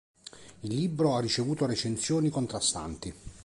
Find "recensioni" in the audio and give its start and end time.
1.67-2.29